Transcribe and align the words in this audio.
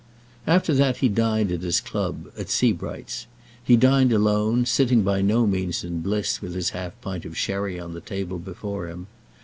After 0.47 0.73
that 0.73 0.97
he 0.97 1.09
dined 1.09 1.51
at 1.51 1.61
his 1.61 1.79
club, 1.79 2.31
at 2.35 2.49
Sebright's. 2.49 3.27
He 3.63 3.75
dined 3.77 4.11
alone, 4.11 4.65
sitting 4.65 5.03
by 5.03 5.21
no 5.21 5.45
means 5.45 5.83
in 5.83 6.01
bliss 6.01 6.41
with 6.41 6.55
his 6.55 6.71
half 6.71 6.99
pint 7.01 7.23
of 7.23 7.37
sherry 7.37 7.79
on 7.79 7.93
the 7.93 8.01
table 8.01 8.39
before 8.39 8.87
him. 8.87 9.05